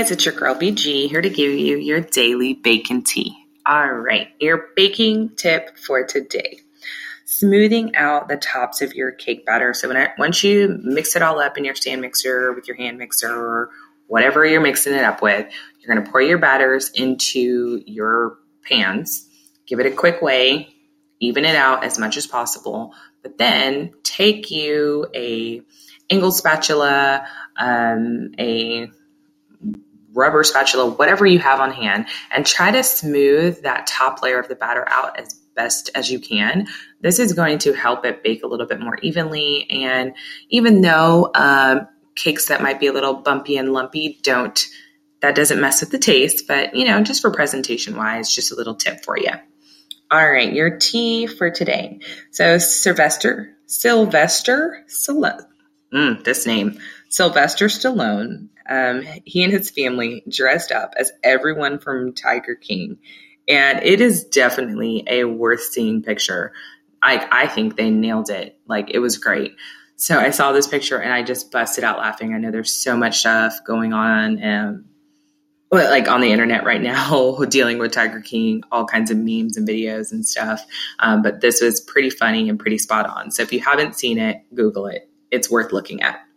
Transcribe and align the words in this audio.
guys, 0.00 0.10
it's 0.10 0.24
your 0.24 0.34
girl 0.34 0.54
BG 0.54 1.10
here 1.10 1.20
to 1.20 1.28
give 1.28 1.52
you 1.52 1.76
your 1.76 2.00
daily 2.00 2.54
bacon 2.54 3.02
tea. 3.02 3.36
All 3.66 3.92
right, 3.92 4.28
your 4.40 4.68
baking 4.74 5.36
tip 5.36 5.76
for 5.76 6.06
today 6.06 6.60
smoothing 7.26 7.94
out 7.96 8.26
the 8.28 8.38
tops 8.38 8.80
of 8.80 8.94
your 8.94 9.12
cake 9.12 9.44
batter. 9.44 9.74
So 9.74 9.88
when 9.88 9.98
I, 9.98 10.08
once 10.16 10.42
you 10.42 10.80
mix 10.82 11.16
it 11.16 11.22
all 11.22 11.38
up 11.38 11.58
in 11.58 11.64
your 11.66 11.74
stand 11.74 12.00
mixer 12.00 12.54
with 12.54 12.66
your 12.66 12.78
hand 12.78 12.96
mixer 12.96 13.30
or 13.30 13.70
whatever 14.06 14.46
you're 14.46 14.62
mixing 14.62 14.94
it 14.94 15.04
up 15.04 15.20
with, 15.20 15.46
you're 15.78 15.94
going 15.94 16.04
to 16.04 16.10
pour 16.10 16.22
your 16.22 16.38
batters 16.38 16.88
into 16.94 17.82
your 17.86 18.38
pans. 18.62 19.28
Give 19.66 19.80
it 19.80 19.86
a 19.86 19.90
quick 19.90 20.22
weigh, 20.22 20.74
even 21.18 21.44
it 21.44 21.56
out 21.56 21.84
as 21.84 21.98
much 21.98 22.16
as 22.16 22.26
possible, 22.26 22.94
but 23.22 23.36
then 23.36 23.92
take 24.02 24.50
you 24.50 25.08
a 25.14 25.60
angled 26.08 26.36
spatula, 26.36 27.26
um, 27.58 28.30
a 28.38 28.90
rubber 30.12 30.42
spatula, 30.44 30.90
whatever 30.90 31.26
you 31.26 31.38
have 31.38 31.60
on 31.60 31.72
hand, 31.72 32.06
and 32.34 32.44
try 32.44 32.70
to 32.70 32.82
smooth 32.82 33.62
that 33.62 33.86
top 33.86 34.22
layer 34.22 34.38
of 34.38 34.48
the 34.48 34.54
batter 34.54 34.84
out 34.88 35.18
as 35.18 35.34
best 35.54 35.90
as 35.94 36.10
you 36.10 36.18
can. 36.18 36.66
This 37.00 37.18
is 37.18 37.32
going 37.32 37.58
to 37.58 37.72
help 37.72 38.04
it 38.04 38.22
bake 38.22 38.42
a 38.42 38.46
little 38.46 38.66
bit 38.66 38.80
more 38.80 38.98
evenly. 39.02 39.68
And 39.70 40.14
even 40.48 40.80
though 40.80 41.30
um, 41.34 41.88
cakes 42.14 42.46
that 42.46 42.62
might 42.62 42.80
be 42.80 42.86
a 42.86 42.92
little 42.92 43.14
bumpy 43.14 43.56
and 43.56 43.72
lumpy 43.72 44.18
don't, 44.22 44.64
that 45.20 45.34
doesn't 45.34 45.60
mess 45.60 45.80
with 45.80 45.90
the 45.90 45.98
taste, 45.98 46.46
but 46.48 46.74
you 46.74 46.86
know, 46.86 47.02
just 47.02 47.20
for 47.20 47.30
presentation 47.30 47.96
wise, 47.96 48.34
just 48.34 48.52
a 48.52 48.56
little 48.56 48.74
tip 48.74 49.04
for 49.04 49.18
you. 49.18 49.30
All 50.10 50.28
right, 50.28 50.52
your 50.52 50.78
tea 50.78 51.26
for 51.26 51.50
today. 51.50 52.00
So 52.32 52.58
Sylvester, 52.58 53.56
Sylvester 53.66 54.84
Stallone, 54.88 55.44
mm, 55.92 56.24
this 56.24 56.46
name, 56.46 56.78
Sylvester 57.08 57.66
Stallone. 57.66 58.48
Um, 58.68 59.02
he 59.24 59.42
and 59.42 59.52
his 59.52 59.70
family 59.70 60.22
dressed 60.28 60.70
up 60.70 60.94
as 60.96 61.12
everyone 61.24 61.78
from 61.78 62.14
Tiger 62.14 62.54
King, 62.54 62.98
and 63.48 63.82
it 63.82 64.00
is 64.00 64.24
definitely 64.24 65.04
a 65.08 65.24
worth 65.24 65.62
seeing 65.62 66.02
picture. 66.02 66.52
I 67.02 67.26
I 67.30 67.46
think 67.48 67.76
they 67.76 67.90
nailed 67.90 68.30
it. 68.30 68.58
Like 68.66 68.90
it 68.90 69.00
was 69.00 69.18
great. 69.18 69.52
So 69.96 70.18
I 70.18 70.30
saw 70.30 70.52
this 70.52 70.66
picture 70.66 70.98
and 70.98 71.12
I 71.12 71.22
just 71.22 71.50
busted 71.50 71.84
out 71.84 71.98
laughing. 71.98 72.32
I 72.32 72.38
know 72.38 72.50
there's 72.50 72.72
so 72.72 72.96
much 72.96 73.18
stuff 73.18 73.58
going 73.66 73.92
on 73.92 74.38
and 74.38 74.86
like 75.70 76.08
on 76.08 76.22
the 76.22 76.32
internet 76.32 76.64
right 76.64 76.80
now 76.80 77.36
dealing 77.50 77.78
with 77.78 77.92
Tiger 77.92 78.20
King, 78.20 78.62
all 78.72 78.86
kinds 78.86 79.10
of 79.10 79.18
memes 79.18 79.58
and 79.58 79.68
videos 79.68 80.10
and 80.10 80.26
stuff. 80.26 80.64
Um, 80.98 81.20
but 81.20 81.42
this 81.42 81.60
was 81.60 81.80
pretty 81.82 82.08
funny 82.08 82.48
and 82.48 82.58
pretty 82.58 82.78
spot 82.78 83.10
on. 83.10 83.30
So 83.30 83.42
if 83.42 83.52
you 83.52 83.60
haven't 83.60 83.94
seen 83.94 84.18
it, 84.18 84.42
Google 84.54 84.86
it. 84.86 85.09
It's 85.30 85.50
worth 85.50 85.72
looking 85.72 86.02
at. 86.02 86.29